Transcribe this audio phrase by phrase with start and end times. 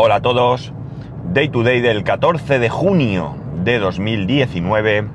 [0.00, 0.72] Hola a todos.
[1.32, 5.08] Day to day del 14 de junio de 2019.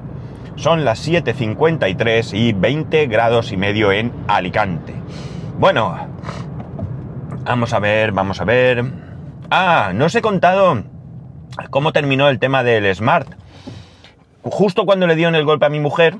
[0.57, 4.93] Son las 7.53 y 20 grados y medio en Alicante.
[5.57, 6.09] Bueno,
[7.45, 8.83] vamos a ver, vamos a ver.
[9.49, 10.83] Ah, no os he contado
[11.69, 13.35] cómo terminó el tema del Smart.
[14.41, 16.17] Justo cuando le dieron el golpe a mi mujer,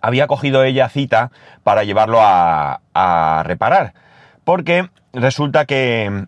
[0.00, 1.30] había cogido ella cita
[1.62, 3.94] para llevarlo a, a reparar.
[4.42, 6.26] Porque resulta que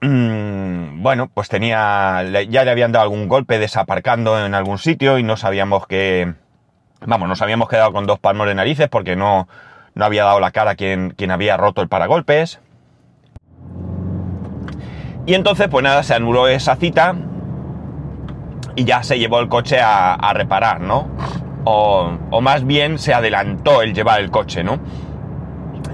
[0.00, 5.22] Mm, bueno, pues tenía, ya le habían dado algún golpe desaparcando en algún sitio y
[5.22, 6.34] no sabíamos que,
[7.00, 9.48] vamos, nos habíamos quedado con dos palmos de narices porque no,
[9.94, 12.60] no había dado la cara quien, había roto el paragolpes.
[15.24, 17.16] Y entonces, pues nada, se anuló esa cita
[18.76, 21.08] y ya se llevó el coche a, reparar, ¿no?
[21.64, 24.78] O, o, más bien se adelantó el llevar el coche, ¿no?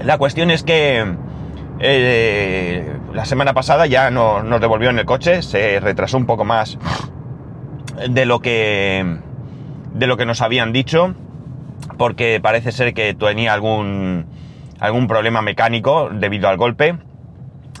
[0.03, 1.15] La cuestión es que
[1.79, 6.45] eh, la semana pasada ya no, nos devolvió en el coche, se retrasó un poco
[6.45, 6.77] más
[8.09, 9.17] de lo que
[9.93, 11.13] de lo que nos habían dicho,
[11.97, 14.25] porque parece ser que tenía algún
[14.79, 16.97] algún problema mecánico debido al golpe.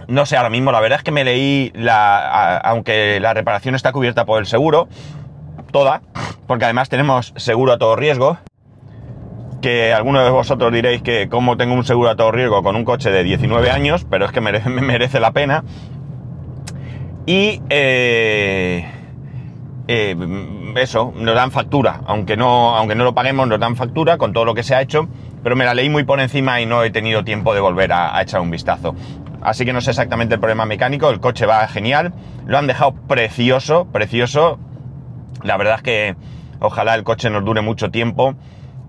[0.07, 3.91] No sé ahora mismo, la verdad es que me leí la aunque la reparación está
[3.91, 4.87] cubierta por el seguro,
[5.71, 6.01] toda,
[6.45, 8.37] porque además tenemos seguro a todo riesgo
[9.63, 12.83] que algunos de vosotros diréis que como tengo un seguro a todo riesgo con un
[12.83, 15.63] coche de 19 años, pero es que merece, me merece la pena.
[17.25, 18.85] Y eh,
[19.87, 20.15] eh,
[20.75, 24.43] eso, nos dan factura, aunque no, aunque no lo paguemos, nos dan factura con todo
[24.43, 25.07] lo que se ha hecho,
[25.41, 28.21] pero me la leí muy por encima y no he tenido tiempo de volver a
[28.21, 28.93] echar un vistazo.
[29.41, 32.13] Así que no sé exactamente el problema mecánico, el coche va genial,
[32.45, 34.59] lo han dejado precioso, precioso.
[35.41, 36.15] La verdad es que
[36.59, 38.35] ojalá el coche nos dure mucho tiempo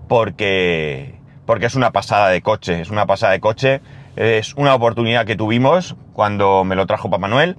[0.07, 3.81] porque, porque es una pasada de coche, es una pasada de coche,
[4.15, 7.57] es una oportunidad que tuvimos cuando me lo trajo Papá Manuel.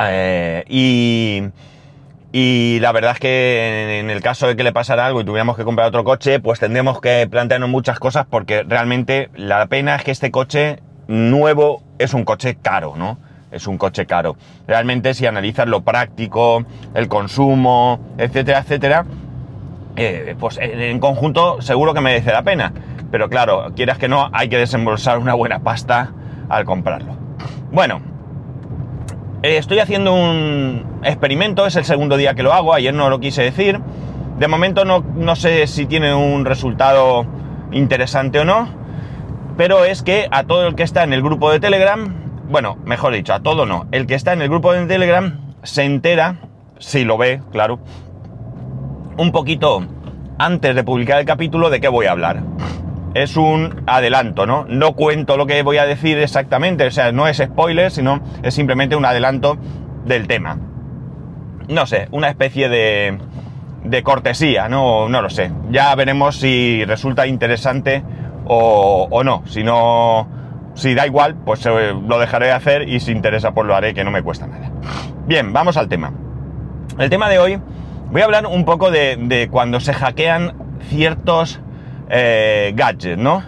[0.00, 1.42] Eh, y,
[2.30, 5.56] y la verdad es que en el caso de que le pasara algo y tuviéramos
[5.56, 10.04] que comprar otro coche, pues tendríamos que plantearnos muchas cosas porque realmente la pena es
[10.04, 13.18] que este coche nuevo es un coche caro, ¿no?
[13.50, 14.36] Es un coche caro.
[14.66, 16.64] Realmente si analizas lo práctico,
[16.94, 19.06] el consumo, etcétera, etcétera,
[19.98, 22.72] eh, pues en conjunto seguro que merece la pena.
[23.10, 26.12] Pero claro, quieras que no, hay que desembolsar una buena pasta
[26.48, 27.16] al comprarlo.
[27.70, 28.00] Bueno,
[29.42, 33.20] eh, estoy haciendo un experimento, es el segundo día que lo hago, ayer no lo
[33.20, 33.80] quise decir.
[34.38, 37.26] De momento no, no sé si tiene un resultado
[37.72, 38.68] interesante o no,
[39.56, 42.14] pero es que a todo el que está en el grupo de Telegram,
[42.48, 45.84] bueno, mejor dicho, a todo no, el que está en el grupo de Telegram se
[45.84, 46.36] entera,
[46.78, 47.80] si lo ve, claro,
[49.18, 49.84] un poquito
[50.38, 52.42] antes de publicar el capítulo de qué voy a hablar.
[53.14, 54.64] Es un adelanto, ¿no?
[54.68, 58.54] No cuento lo que voy a decir exactamente, o sea, no es spoiler, sino es
[58.54, 59.58] simplemente un adelanto
[60.04, 60.58] del tema.
[61.68, 63.18] No sé, una especie de,
[63.84, 65.08] de cortesía, ¿no?
[65.08, 65.50] No lo sé.
[65.70, 68.04] Ya veremos si resulta interesante
[68.46, 69.42] o, o no.
[69.46, 70.28] Si no,
[70.74, 73.94] si da igual, pues eh, lo dejaré de hacer y si interesa, pues lo haré,
[73.94, 74.70] que no me cuesta nada.
[75.26, 76.12] Bien, vamos al tema.
[76.98, 77.60] El tema de hoy
[78.10, 80.54] Voy a hablar un poco de, cuando se hackean
[80.88, 81.60] ciertos
[82.08, 83.42] eh, gadgets, ¿no?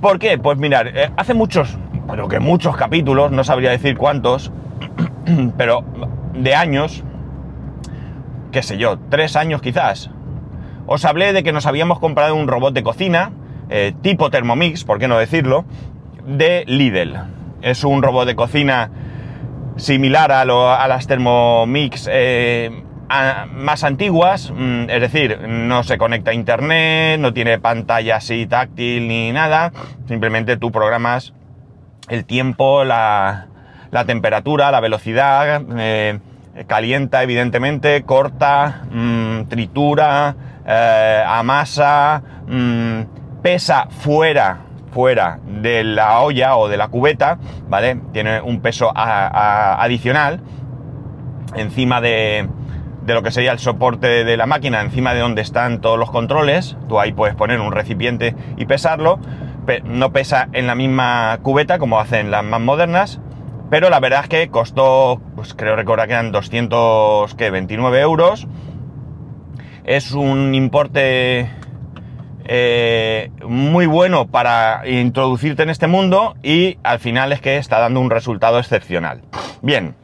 [0.00, 0.38] ¿Por qué?
[0.38, 1.78] Pues mirar, eh, hace muchos,
[2.08, 4.50] pero que muchos capítulos, no sabría decir cuántos,
[5.56, 5.84] pero
[6.34, 7.04] de años,
[8.50, 10.10] qué sé yo, tres años quizás,
[10.88, 13.30] os hablé de que nos habíamos comprado un robot de cocina,
[13.70, 15.64] eh, tipo Thermomix, por qué no decirlo,
[16.26, 17.20] de Lidl.
[17.62, 18.90] Es un robot de cocina
[19.76, 22.08] similar a, a las Thermomix
[23.08, 29.08] más antiguas, mm, es decir, no se conecta a internet, no tiene pantalla así táctil
[29.08, 29.72] ni nada,
[30.06, 31.32] simplemente tú programas
[32.08, 33.46] el tiempo, la,
[34.06, 36.18] temperatura, la velocidad, eh,
[36.66, 40.36] calienta evidentemente, corta, mm, tritura,
[40.66, 48.00] eh, amasa, mm, pesa fuera fuera de la olla o de la cubeta, ¿vale?
[48.12, 50.40] Tiene un peso adicional
[51.54, 52.48] encima de,
[53.08, 56.10] de lo que sería el soporte de la máquina encima de donde están todos los
[56.10, 56.76] controles.
[56.88, 59.18] Tú ahí puedes poner un recipiente y pesarlo.
[59.84, 63.20] No pesa en la misma cubeta como hacen las más modernas.
[63.70, 68.46] Pero la verdad es que costó, pues creo recordar que eran 229 euros.
[69.84, 71.50] Es un importe
[72.44, 78.00] eh, muy bueno para introducirte en este mundo y al final es que está dando
[78.00, 79.22] un resultado excepcional.
[79.62, 79.94] Bien,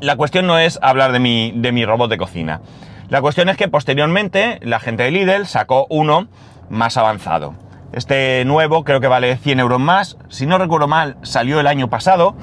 [0.00, 2.60] la cuestión no es hablar de mi, de mi robot de cocina.
[3.08, 6.28] La cuestión es que posteriormente la gente de Lidl sacó uno
[6.68, 7.54] más avanzado.
[7.92, 10.16] Este nuevo creo que vale 100 euros más.
[10.28, 12.36] Si no recuerdo mal, salió el año pasado.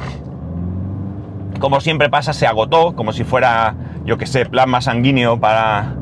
[1.60, 3.76] como siempre pasa, se agotó, como si fuera,
[4.06, 5.96] yo que sé, plasma sanguíneo para,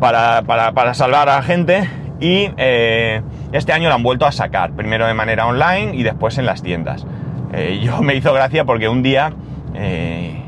[0.00, 1.90] para, para, salvar a la gente.
[2.20, 3.20] Y eh,
[3.50, 6.62] este año lo han vuelto a sacar, primero de manera online y después en las
[6.62, 7.04] tiendas.
[7.52, 9.32] Eh, yo me hizo gracia porque un día,
[9.74, 10.41] eh,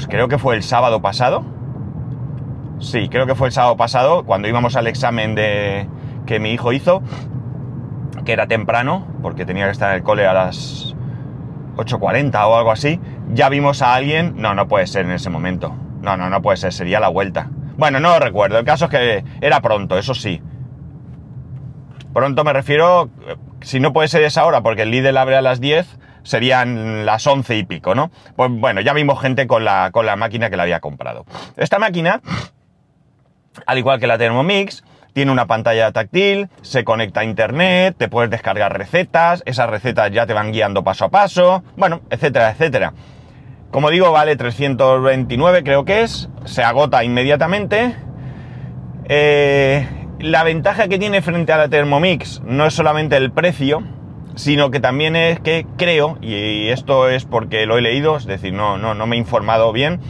[0.00, 1.44] pues creo que fue el sábado pasado.
[2.78, 5.86] Sí, creo que fue el sábado pasado, cuando íbamos al examen de,
[6.24, 7.02] que mi hijo hizo,
[8.24, 10.96] que era temprano, porque tenía que estar en el cole a las
[11.76, 12.98] 8.40 o algo así,
[13.34, 16.56] ya vimos a alguien, no, no puede ser en ese momento, no, no, no puede
[16.56, 17.50] ser, sería la vuelta.
[17.76, 20.40] Bueno, no lo recuerdo, el caso es que era pronto, eso sí.
[22.14, 23.10] Pronto me refiero,
[23.60, 27.26] si no puede ser esa hora, porque el líder abre a las 10, serían las
[27.26, 28.10] 11 y pico, ¿no?
[28.36, 31.24] Pues bueno, ya vimos gente con la, con la máquina que la había comprado.
[31.56, 32.20] Esta máquina,
[33.66, 38.30] al igual que la Thermomix, tiene una pantalla táctil, se conecta a internet, te puedes
[38.30, 42.92] descargar recetas, esas recetas ya te van guiando paso a paso, bueno, etcétera, etcétera.
[43.70, 47.94] Como digo, vale 329 creo que es, se agota inmediatamente.
[49.08, 49.86] Eh,
[50.20, 53.82] la ventaja que tiene frente a la Thermomix no es solamente el precio,
[54.34, 58.52] sino que también es que creo, y esto es porque lo he leído, es decir,
[58.52, 60.00] no, no, no me he informado bien,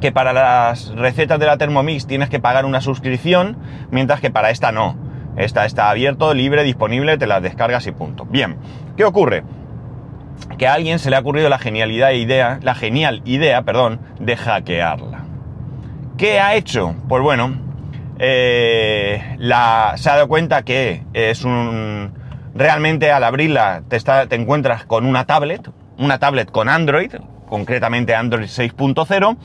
[0.00, 3.56] que para las recetas de la Thermomix tienes que pagar una suscripción,
[3.90, 4.96] mientras que para esta no.
[5.36, 8.24] Esta está abierto, libre, disponible, te las descargas y punto.
[8.24, 8.56] Bien,
[8.96, 9.44] ¿qué ocurre?
[10.58, 14.36] Que a alguien se le ha ocurrido la genialidad idea, la genial idea, perdón, de
[14.36, 15.24] hackearla.
[16.16, 16.94] ¿Qué ha hecho?
[17.08, 17.54] Pues bueno,
[18.18, 22.19] eh, la, se ha dado cuenta que es un...
[22.54, 27.12] Realmente al abrirla te, te encuentras con una tablet, una tablet con Android,
[27.48, 29.36] concretamente Android 6.0,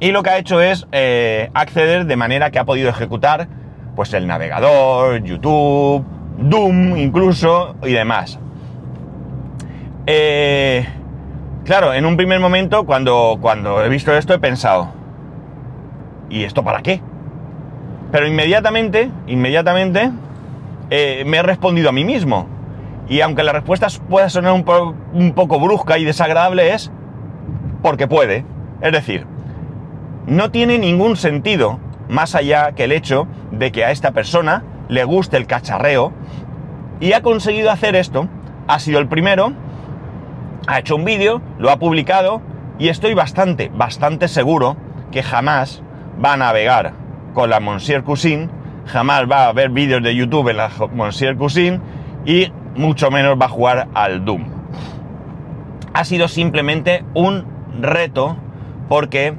[0.00, 3.48] y lo que ha hecho es eh, acceder de manera que ha podido ejecutar
[3.94, 6.04] pues el navegador, YouTube,
[6.38, 8.38] Doom incluso y demás.
[10.06, 10.86] Eh,
[11.64, 14.92] claro, en un primer momento cuando, cuando he visto esto he pensado,
[16.30, 17.02] ¿y esto para qué?
[18.10, 20.10] Pero inmediatamente, inmediatamente
[20.90, 22.46] eh, me he respondido a mí mismo.
[23.08, 24.64] Y aunque la respuesta pueda sonar un,
[25.12, 26.92] un poco brusca y desagradable es
[27.82, 28.44] porque puede.
[28.80, 29.26] Es decir,
[30.26, 31.78] no tiene ningún sentido
[32.08, 36.12] más allá que el hecho de que a esta persona le guste el cacharreo
[37.00, 38.28] y ha conseguido hacer esto,
[38.68, 39.52] ha sido el primero,
[40.66, 42.42] ha hecho un vídeo, lo ha publicado
[42.78, 44.76] y estoy bastante, bastante seguro
[45.10, 45.82] que jamás
[46.22, 46.92] va a navegar
[47.34, 48.50] con la Monsieur Cousin,
[48.90, 51.80] jamás va a ver vídeos de YouTube en la Monsieur Cousin
[52.26, 54.44] y mucho menos va a jugar al Doom.
[55.94, 57.44] Ha sido simplemente un
[57.80, 58.36] reto
[58.88, 59.34] porque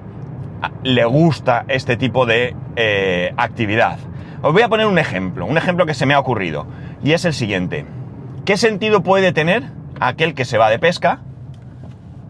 [0.84, 4.00] le gusta este tipo de eh, actividad.
[4.42, 6.66] Os voy a poner un ejemplo, un ejemplo que se me ha ocurrido,
[7.04, 7.86] y es el siguiente.
[8.46, 9.64] ¿Qué sentido puede tener
[10.00, 11.20] aquel que se va de pesca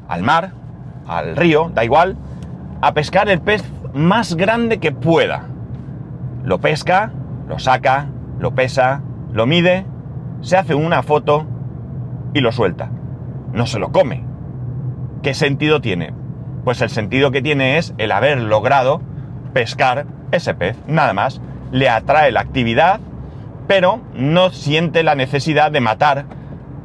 [0.07, 0.51] al mar,
[1.07, 2.17] al río, da igual,
[2.81, 3.63] a pescar el pez
[3.93, 5.50] más grande que pueda?
[6.43, 7.11] Lo pesca,
[7.47, 8.07] lo saca,
[8.39, 9.01] lo pesa,
[9.31, 9.85] lo mide,
[10.41, 11.45] se hace una foto
[12.33, 12.89] y lo suelta.
[13.53, 14.23] No se lo come.
[15.21, 16.13] ¿Qué sentido tiene?
[16.63, 19.01] Pues el sentido que tiene es el haber logrado
[19.53, 21.41] pescar ese pez, nada más.
[21.71, 22.99] Le atrae la actividad,
[23.67, 26.25] pero no siente la necesidad de matar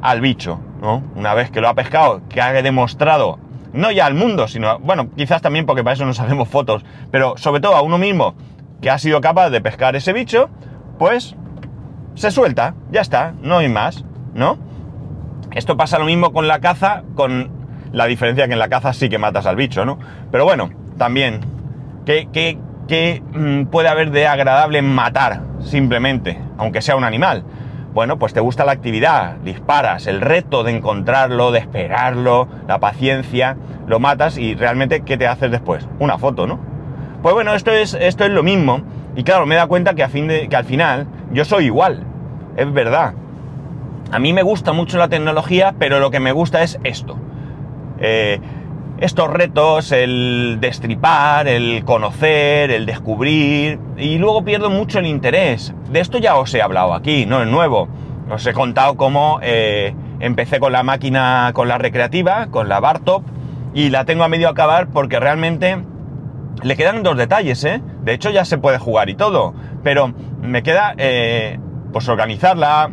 [0.01, 1.03] al bicho, ¿no?
[1.15, 3.39] Una vez que lo ha pescado, que ha demostrado,
[3.73, 7.37] no ya al mundo, sino, bueno, quizás también porque para eso no sabemos fotos, pero
[7.37, 8.35] sobre todo a uno mismo
[8.81, 10.49] que ha sido capaz de pescar ese bicho,
[10.97, 11.35] pues
[12.15, 14.57] se suelta, ya está, no hay más, ¿no?
[15.51, 17.49] Esto pasa lo mismo con la caza, con
[17.91, 19.97] la diferencia que en la caza sí que matas al bicho, ¿no?
[20.31, 21.39] Pero bueno, también,
[22.05, 27.43] ¿qué, mm, puede haber de agradable en matar simplemente, aunque sea un animal?
[27.93, 33.57] Bueno, pues te gusta la actividad, disparas, el reto de encontrarlo, de esperarlo, la paciencia,
[33.87, 35.87] lo matas y realmente, ¿qué te haces después?
[35.99, 36.59] Una foto, ¿no?
[37.21, 38.81] Pues bueno, esto es, esto es lo mismo.
[39.15, 42.03] Y claro, me da cuenta que, fin al final yo soy igual.
[42.55, 43.13] Es verdad.
[44.11, 47.17] A mí me gusta mucho la tecnología, pero lo que me gusta es esto.
[47.99, 48.39] Eh,
[48.99, 55.73] estos retos, el destripar, el conocer, el descubrir, y luego pierdo mucho el interés.
[55.91, 57.87] De esto ya os he hablado aquí, no es nuevo.
[58.29, 63.23] Os he contado cómo eh, empecé con la máquina, con la recreativa, con la Bartop,
[63.73, 65.77] y la tengo a medio acabar porque realmente
[66.63, 67.81] le quedan dos detalles, ¿eh?
[68.03, 71.59] De hecho ya se puede jugar y todo, pero me queda eh,
[71.91, 72.91] pues organizarla,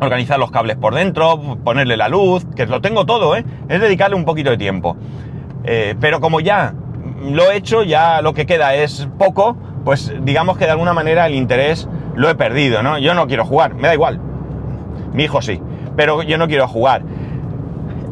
[0.00, 3.44] organizar los cables por dentro, ponerle la luz, que lo tengo todo, ¿eh?
[3.68, 4.96] Es dedicarle un poquito de tiempo.
[5.64, 6.74] Eh, pero como ya
[7.22, 11.26] lo he hecho, ya lo que queda es poco, pues digamos que de alguna manera
[11.26, 12.98] el interés lo he perdido, ¿no?
[12.98, 14.20] Yo no quiero jugar, me da igual.
[15.12, 15.60] Mi hijo sí,
[15.96, 17.02] pero yo no quiero jugar.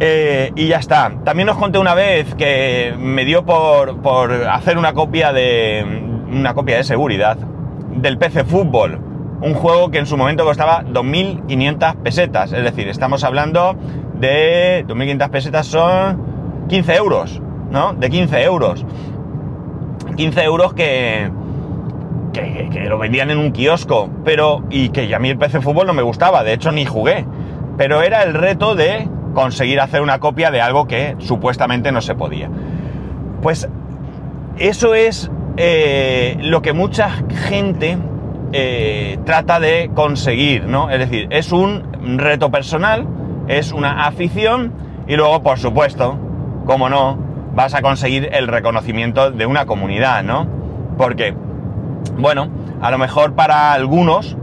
[0.01, 1.13] Eh, y ya está.
[1.25, 5.85] También os conté una vez que me dio por, por hacer una copia de.
[6.31, 9.01] una copia de seguridad del PC Fútbol.
[9.41, 12.53] Un juego que en su momento costaba 2.500 pesetas.
[12.53, 13.77] Es decir, estamos hablando
[14.15, 17.93] de 2.500 pesetas son 15 euros, ¿no?
[17.93, 18.87] De 15 euros.
[20.17, 21.31] 15 euros que,
[22.33, 25.87] que, que lo vendían en un kiosco, pero y que a mí el PC Fútbol
[25.87, 27.27] no me gustaba, de hecho ni jugué.
[27.77, 32.15] Pero era el reto de conseguir hacer una copia de algo que supuestamente no se
[32.15, 32.49] podía.
[33.43, 33.69] Pues
[34.59, 37.11] eso es eh, lo que mucha
[37.49, 37.99] gente
[38.53, 40.89] eh, trata de conseguir, ¿no?
[40.91, 43.07] Es decir, es un reto personal,
[43.49, 44.73] es una afición
[45.07, 46.17] y luego, por supuesto,
[46.65, 47.19] como no,
[47.55, 50.47] vas a conseguir el reconocimiento de una comunidad, ¿no?
[50.97, 51.35] Porque,
[52.17, 52.49] bueno,
[52.81, 54.37] a lo mejor para algunos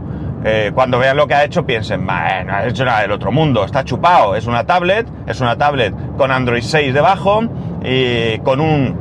[0.44, 3.64] eh, cuando vean lo que ha hecho piensen, no ha hecho nada del otro mundo,
[3.64, 7.42] está chupado, es una tablet, es una tablet con Android 6 debajo,
[7.84, 8.96] y con un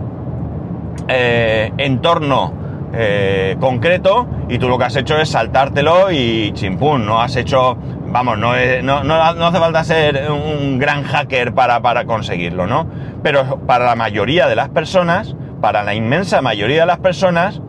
[1.07, 2.53] eh, entorno
[2.93, 7.77] eh, concreto y tú lo que has hecho es saltártelo y chimpún, no has hecho,
[8.07, 12.85] vamos, no, no, no, hace falta ser un gran hacker para, para conseguirlo, ¿no?
[13.23, 17.61] Pero para la mayoría de las personas, para la inmensa mayoría de las personas,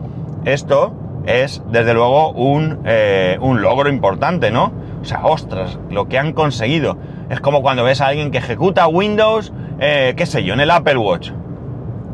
[0.45, 0.93] esto
[1.25, 4.73] es desde luego un, eh, un, logro importante, ¿no?
[5.01, 6.97] O sea, ostras, lo que han conseguido.
[7.29, 10.71] Es como cuando ves a alguien que ejecuta Windows, eh, qué sé yo, en el
[10.71, 11.31] Apple Watch.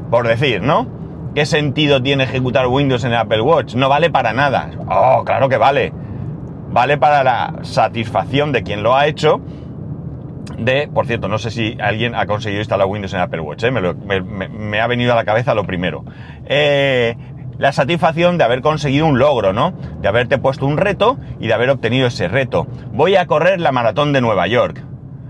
[0.09, 0.87] Por decir, ¿no?
[1.35, 3.75] ¿Qué sentido tiene ejecutar Windows en el Apple Watch?
[3.75, 4.71] No vale para nada.
[4.87, 5.93] Oh, claro que vale.
[6.71, 9.41] Vale para la satisfacción de quien lo ha hecho.
[10.57, 13.71] De, por cierto, no sé si alguien ha conseguido instalar Windows en Apple Watch, ¿eh?
[13.71, 16.03] me, me, ha venido a la cabeza lo primero.
[16.45, 17.15] Eh,
[17.59, 19.73] la satisfacción de haber conseguido un logro, ¿no?
[20.01, 22.65] De haberte puesto un reto y de haber obtenido ese reto.
[22.93, 24.81] Voy a correr la maratón de Nueva York.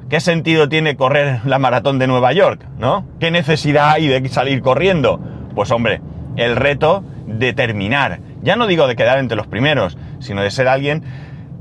[0.09, 3.05] ¿Qué sentido tiene correr la maratón de Nueva York, ¿no?
[3.19, 5.19] ¿Qué necesidad hay de salir corriendo?
[5.55, 6.01] Pues hombre,
[6.35, 8.19] el reto de terminar.
[8.43, 11.03] Ya no digo de quedar entre los primeros, sino de ser alguien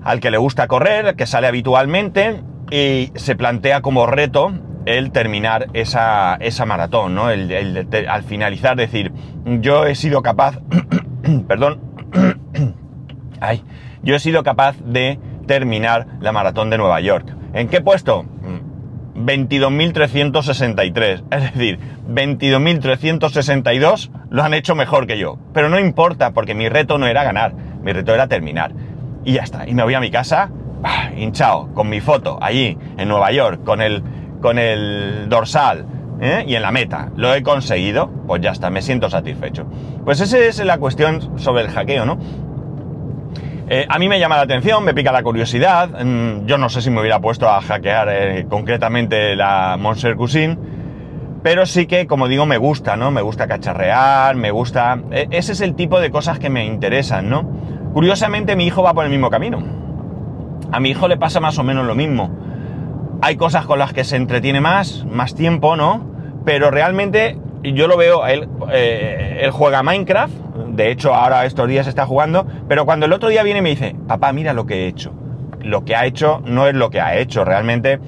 [0.04, 4.52] al que le gusta correr, que sale habitualmente y se plantea como reto
[4.96, 7.30] el terminar esa, esa maratón, ¿no?
[7.30, 9.12] El, al finalizar decir,
[9.44, 10.58] yo he sido capaz,
[11.48, 11.80] perdón,
[13.40, 13.62] ay,
[14.02, 17.34] yo he sido capaz de terminar la maratón de Nueva York.
[17.52, 18.24] ¿En qué puesto?
[19.14, 21.24] 22.363.
[21.30, 21.78] Es decir,
[22.08, 25.38] 22.362 lo han hecho mejor que yo.
[25.52, 27.52] Pero no importa, porque mi reto no era ganar,
[27.82, 28.72] mi reto era terminar.
[29.24, 29.68] Y ya está.
[29.68, 30.50] Y me voy a mi casa,
[30.84, 34.02] ah, hinchado, con mi foto, allí, en Nueva York, con el
[34.40, 35.86] con el dorsal
[36.20, 36.44] ¿eh?
[36.46, 37.10] y en la meta.
[37.16, 39.66] Lo he conseguido, pues ya está, me siento satisfecho.
[40.04, 42.18] Pues esa es la cuestión sobre el hackeo, ¿no?
[43.70, 45.90] Eh, a mí me llama la atención, me pica la curiosidad.
[46.02, 50.56] Mm, yo no sé si me hubiera puesto a hackear eh, concretamente la Monster Cuisine,
[51.42, 53.10] pero sí que, como digo, me gusta, ¿no?
[53.10, 54.98] Me gusta cacharrear, me gusta.
[55.10, 57.48] ese es el tipo de cosas que me interesan, ¿no?
[57.92, 59.62] Curiosamente, mi hijo va por el mismo camino.
[60.72, 62.47] A mi hijo le pasa más o menos lo mismo
[63.20, 66.06] hay cosas con las que se entretiene más, más tiempo, ¿no?
[66.44, 70.32] Pero realmente yo lo veo, él, eh, él juega Minecraft,
[70.68, 73.70] de hecho ahora estos días está jugando, pero cuando el otro día viene y me
[73.70, 75.12] dice, papá, mira lo que he hecho.
[75.60, 77.98] Lo que ha hecho no es lo que ha hecho, realmente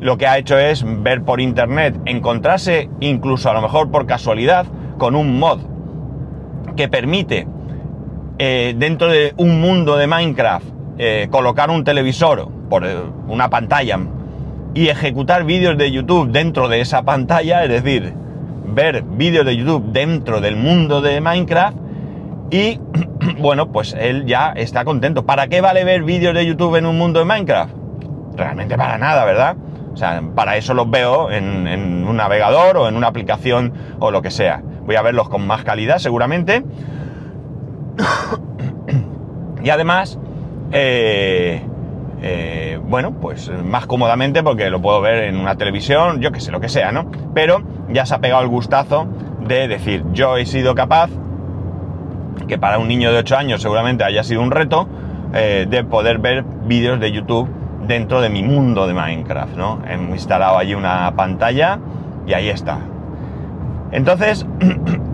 [0.00, 4.66] lo que ha hecho es ver por internet, encontrarse incluso a lo mejor por casualidad
[4.98, 5.60] con un mod
[6.76, 7.46] que permite
[8.38, 10.66] eh, dentro de un mundo de Minecraft
[10.98, 12.84] eh, colocar un televisor por
[13.28, 13.98] una pantalla
[14.74, 18.14] y ejecutar vídeos de YouTube dentro de esa pantalla, es decir,
[18.66, 21.76] ver vídeos de YouTube dentro del mundo de Minecraft
[22.50, 22.78] y
[23.38, 25.24] bueno, pues él ya está contento.
[25.24, 27.74] ¿Para qué vale ver vídeos de YouTube en un mundo de Minecraft?
[28.36, 29.56] Realmente para nada, ¿verdad?
[29.92, 34.22] O sea, para eso los veo en, un navegador o en una aplicación o lo
[34.22, 34.62] que sea.
[34.86, 36.64] Voy a verlos con más calidad seguramente.
[39.62, 40.18] y además,
[40.72, 41.62] eh,
[42.24, 46.52] eh, bueno, pues más cómodamente porque lo puedo ver en una televisión, yo que sé,
[46.52, 47.10] lo que sea, ¿no?
[47.34, 49.08] Pero ya se ha pegado el gustazo
[49.46, 51.10] de decir, yo he sido capaz,
[52.46, 54.88] que para un niño de 8 años seguramente haya sido un reto,
[55.34, 57.48] eh, de poder ver vídeos de YouTube
[57.88, 59.80] dentro de mi mundo de Minecraft, ¿no?
[59.88, 61.80] He instalado allí una pantalla
[62.26, 62.78] y ahí está.
[63.90, 64.46] Entonces,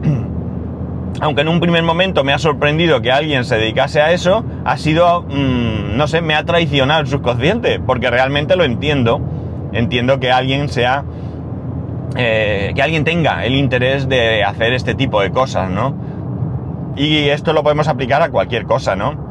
[1.20, 4.76] aunque en un primer momento me ha sorprendido que alguien se dedicase a eso, ha
[4.76, 9.20] sido, mmm, no sé, me ha traicionado el subconsciente, porque realmente lo entiendo.
[9.72, 11.04] Entiendo que alguien sea,
[12.16, 15.94] eh, que alguien tenga el interés de hacer este tipo de cosas, ¿no?
[16.96, 19.26] Y esto lo podemos aplicar a cualquier cosa, ¿no?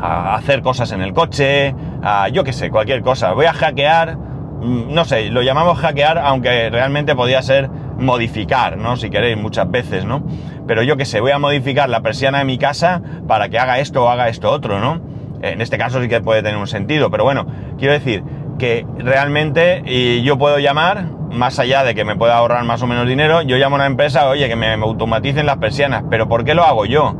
[0.00, 3.32] A hacer cosas en el coche, a yo qué sé, cualquier cosa.
[3.32, 8.96] Voy a hackear mm, no sé, lo llamamos hackear, aunque realmente podía ser modificar, ¿no?
[8.96, 10.22] Si queréis, muchas veces, ¿no?
[10.66, 13.78] Pero yo que sé, voy a modificar la persiana de mi casa para que haga
[13.78, 15.00] esto o haga esto otro, ¿no?
[15.42, 17.46] En este caso sí que puede tener un sentido, pero bueno,
[17.78, 18.22] quiero decir
[18.58, 19.82] que realmente
[20.22, 23.56] yo puedo llamar, más allá de que me pueda ahorrar más o menos dinero, yo
[23.56, 26.86] llamo a una empresa, oye, que me automaticen las persianas, pero ¿por qué lo hago
[26.86, 27.14] yo?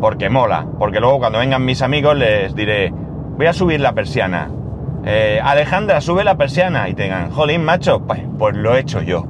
[0.00, 4.50] Porque mola, porque luego cuando vengan mis amigos les diré, voy a subir la persiana.
[5.04, 9.26] Eh, Alejandra, sube la persiana y tengan, jolín, macho, pues, pues lo he hecho yo.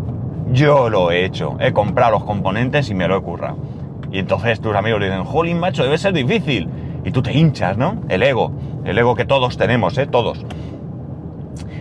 [0.53, 1.57] Yo lo he hecho.
[1.61, 3.57] He comprado los componentes y me lo he currado.
[4.11, 6.69] Y entonces tus amigos le dicen, jolín, macho, debe ser difícil.
[7.05, 8.03] Y tú te hinchas, ¿no?
[8.09, 8.53] El ego.
[8.85, 10.07] El ego que todos tenemos, ¿eh?
[10.07, 10.45] Todos.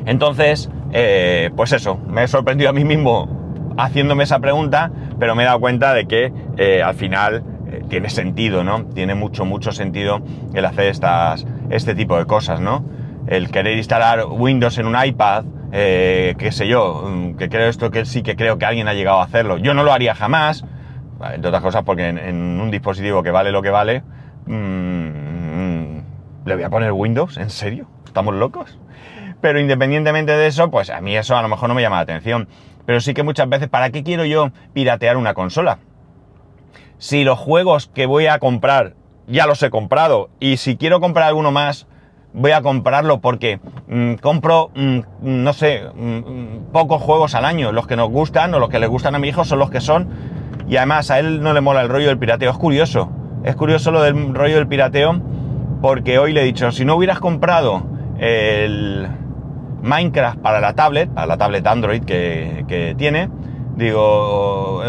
[0.05, 5.43] Entonces, eh, pues eso, me he sorprendido a mí mismo haciéndome esa pregunta, pero me
[5.43, 8.85] he dado cuenta de que eh, al final eh, tiene sentido, ¿no?
[8.85, 10.21] Tiene mucho, mucho sentido
[10.53, 12.83] el hacer estas, este tipo de cosas, ¿no?
[13.27, 18.05] El querer instalar Windows en un iPad, qué sé yo, mm, que creo esto que
[18.05, 19.57] sí que creo que alguien ha llegado a hacerlo.
[19.57, 20.65] Yo no lo haría jamás,
[21.33, 24.03] entre otras cosas porque en, un dispositivo que vale lo que vale,
[24.45, 26.03] mm, mm,
[26.45, 27.37] ¿le voy a poner Windows?
[27.37, 27.87] ¿En serio?
[28.05, 28.77] ¿Estamos locos?
[29.39, 32.03] Pero independientemente de eso, pues a mí eso a lo mejor no me llama la
[32.03, 32.47] atención.
[32.85, 35.79] Pero sí que muchas veces, ¿para qué quiero yo piratear una consola?
[36.97, 38.95] Si los juegos que voy a comprar
[39.27, 41.87] ya los he comprado y si quiero comprar alguno más,
[42.33, 47.71] voy a comprarlo porque mm, compro, mm, no sé, mm, pocos juegos al año.
[47.71, 49.81] Los que nos gustan o los que le gustan a mi hijo son los que
[49.81, 50.09] son.
[50.67, 52.51] Y además a él no le mola el rollo del pirateo.
[52.51, 53.09] Es curioso.
[53.43, 55.21] Es curioso lo del rollo del pirateo
[55.81, 57.83] porque hoy le he dicho, si no hubieras comprado
[58.19, 59.07] el,
[59.81, 63.29] Minecraft para la tablet, para la tablet Android que, tiene,
[63.75, 64.81] digo,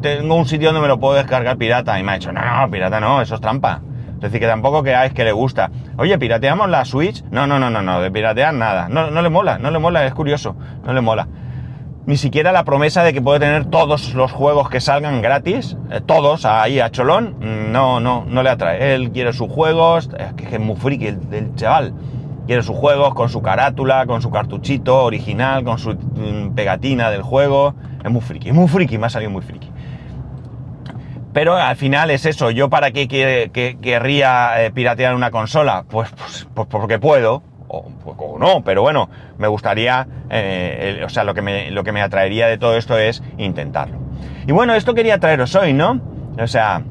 [0.00, 1.98] tengo un sitio donde me lo puedo descargar pirata.
[1.98, 3.80] Y me ha dicho, no, no, pirata no, eso es trampa.
[4.16, 5.70] Es decir, que tampoco creáis que le gusta.
[5.98, 7.24] Oye, ¿pirateamos la Switch?
[7.30, 8.88] No, no, no, no, no, de piratear nada.
[8.88, 11.28] No, no le mola, no le mola, es curioso, no le mola.
[12.06, 16.00] Ni siquiera la promesa de que puede tener todos los juegos que salgan gratis, eh,
[16.04, 17.36] todos ahí a cholón,
[17.72, 18.94] no, no, no le atrae.
[18.94, 21.94] Él quiere sus juegos, es que es muy friki el chaval.
[22.46, 27.22] Quiere sus juegos con su carátula, con su cartuchito original, con su mm, pegatina del
[27.22, 27.74] juego.
[28.04, 29.70] Es muy friki, es muy friki, me ha salido muy friki.
[31.34, 33.08] Pero al final es eso, ¿yo para qué
[33.82, 35.84] querría eh, piratear una consola?
[35.90, 37.90] Pues, pues, pues porque puedo, o,
[38.38, 42.46] no, pero bueno, me gustaría, eh, o sea, lo que, me, lo que me atraería
[42.46, 43.98] de todo esto es intentarlo.
[44.46, 46.00] Y bueno, esto quería traeros hoy, ¿no?
[46.40, 46.82] O sea,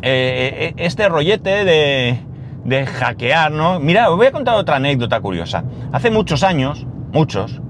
[0.00, 2.18] eh, este rollete de,
[2.64, 3.80] de hackear, ¿no?
[3.80, 5.64] Mira, os voy a contar otra anécdota curiosa.
[5.92, 7.60] Hace muchos años, muchos,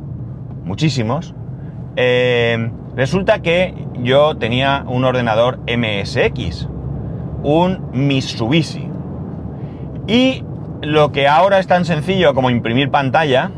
[0.65, 1.35] muchísimos,
[1.97, 6.69] eh, resulta que yo tenía un ordenador MSX,
[7.45, 8.91] un Mitsubishi.
[10.09, 10.43] Y
[10.83, 13.53] lo que ahora es tan sencillo como imprimir pantalla,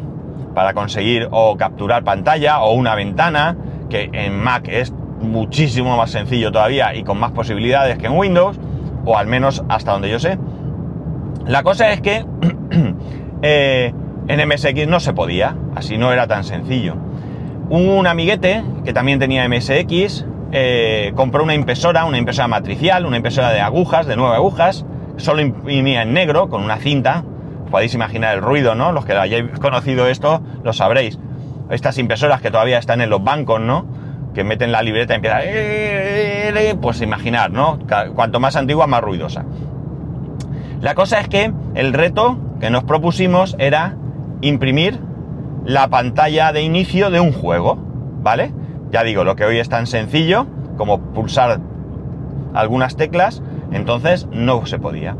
[0.54, 3.56] para conseguir o capturar pantalla o una ventana,
[3.88, 8.60] que en Mac es muchísimo más sencillo todavía y con más posibilidades que en Windows,
[9.06, 10.38] o al menos hasta donde yo sé,
[11.46, 12.26] la cosa es que
[13.42, 13.94] eh,
[14.28, 16.96] en MSX no se podía, así no era tan sencillo.
[17.70, 23.50] Un amiguete que también tenía MSX eh, compró una impresora, una impresora matricial, una impresora
[23.50, 24.84] de agujas, de nueve agujas,
[25.18, 27.24] solo imprimía en negro con una cinta.
[27.70, 28.90] Podéis imaginar el ruido, ¿no?
[28.90, 31.20] Los que hayáis conocido esto lo sabréis.
[31.70, 33.86] Estas impresoras que todavía están en los bancos, ¿no?
[34.34, 35.38] Que meten la libreta y empieza...
[35.44, 37.78] Eh, pues imaginar, ¿no?
[38.16, 39.44] Cuanto más antigua, más ruidosa.
[40.80, 43.94] La cosa es que el reto que nos propusimos era
[44.40, 44.98] imprimir
[45.64, 47.78] la pantalla de inicio de un juego,
[48.22, 48.52] ¿vale?
[48.90, 50.46] Ya digo, lo que hoy es tan sencillo
[50.76, 51.60] como pulsar
[52.54, 53.42] algunas teclas,
[53.72, 55.16] entonces no se podía.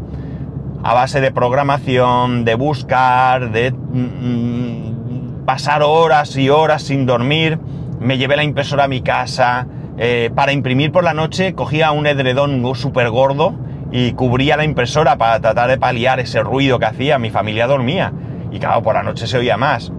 [0.82, 7.58] A base de programación, de buscar, de mm, pasar horas y horas sin dormir,
[8.00, 9.66] me llevé la impresora a mi casa.
[9.98, 13.54] Eh, para imprimir por la noche cogía un edredón súper gordo
[13.92, 17.18] y cubría la impresora para tratar de paliar ese ruido que hacía.
[17.18, 18.12] Mi familia dormía
[18.50, 19.92] y claro, por la noche se oía más.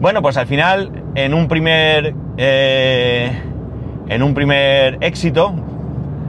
[0.00, 3.30] Bueno, pues al final, en un primer, eh,
[4.08, 5.54] en un primer éxito,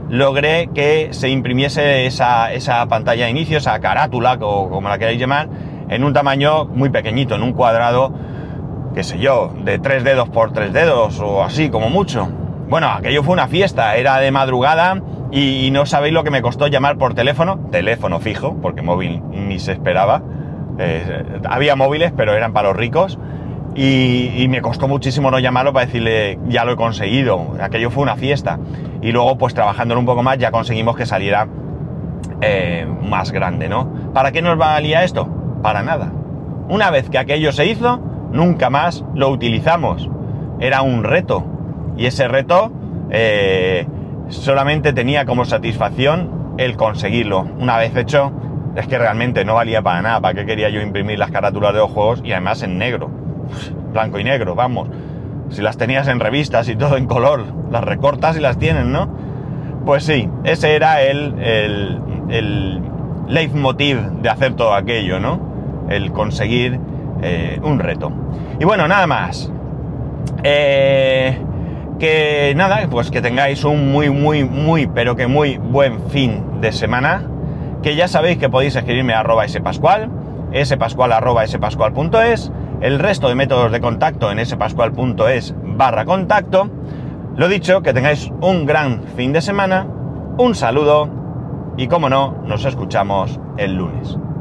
[0.08, 5.20] logré que se imprimiese esa, esa pantalla de inicio, esa carátula, o como la queráis
[5.20, 5.48] llamar,
[5.88, 8.12] en un tamaño muy pequeñito, en un cuadrado,
[8.94, 12.28] qué sé yo, de tres dedos por tres dedos o así, como mucho.
[12.68, 16.66] Bueno, aquello fue una fiesta, era de madrugada y no sabéis lo que me costó
[16.68, 20.22] llamar por teléfono, teléfono fijo, porque móvil ni se esperaba.
[20.78, 23.18] Eh, había móviles, pero eran para los ricos.
[23.74, 27.54] Y, me costó muchísimo no llamarlo para decirle, ya lo he conseguido.
[27.60, 28.58] Aquello fue una fiesta.
[29.02, 31.46] Y luego, pues trabajándolo un poco más, ya conseguimos que saliera
[32.40, 34.12] eh, más grande, ¿no?
[34.12, 35.28] ¿Para qué nos valía esto?
[35.62, 36.12] Para nada.
[36.68, 37.98] Una vez que aquello se hizo,
[38.32, 40.10] nunca más lo utilizamos.
[40.60, 41.44] Era un reto.
[41.96, 42.72] Y ese reto
[43.10, 43.86] eh,
[44.28, 47.46] solamente tenía como satisfacción el conseguirlo.
[47.58, 48.32] Una vez hecho,
[48.76, 50.20] es que realmente no valía para nada.
[50.20, 53.27] ¿Para qué quería yo imprimir las carátulas de los juegos y además en negro?
[53.92, 54.88] Blanco y negro, vamos.
[55.50, 59.08] Si las tenías en revistas y todo en color, las recortas y las tienen, ¿no?
[59.86, 62.82] Pues sí, ese era el, el, el
[63.28, 65.40] leitmotiv de hacer todo aquello, ¿no?
[65.88, 66.78] El conseguir
[67.22, 68.12] eh, un reto.
[68.60, 69.50] Y bueno, nada más.
[70.44, 71.38] Eh,
[71.98, 76.72] que nada, pues que tengáis un muy, muy, muy, pero que muy buen fin de
[76.72, 77.22] semana.
[77.82, 80.10] Que ya sabéis que podéis escribirme a arroba spascual,
[80.64, 81.46] spascual arroba
[82.80, 86.70] el resto de métodos de contacto en spascual.es barra contacto.
[87.36, 89.86] Lo dicho, que tengáis un gran fin de semana,
[90.38, 91.08] un saludo
[91.76, 94.18] y como no, nos escuchamos el lunes.